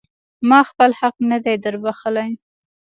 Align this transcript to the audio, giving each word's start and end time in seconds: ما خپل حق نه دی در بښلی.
ما 0.49 0.59
خپل 0.69 0.91
حق 0.99 1.15
نه 1.29 1.37
دی 1.43 1.55
در 1.63 1.75
بښلی. 1.83 2.31